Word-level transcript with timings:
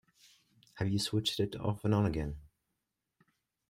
Have 0.79 0.89
you 0.89 0.97
switched 0.97 1.39
it 1.39 1.55
off 1.59 1.85
and 1.85 1.93
on 1.93 2.07
again? 2.07 2.37